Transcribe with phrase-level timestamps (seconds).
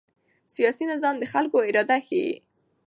[0.55, 2.31] سیاسي نظام د خلکو اراده ښيي